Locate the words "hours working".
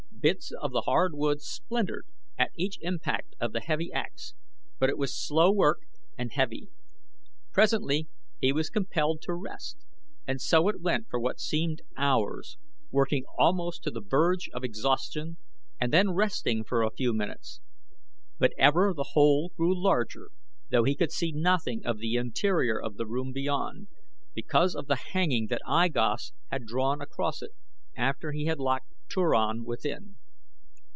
11.97-13.25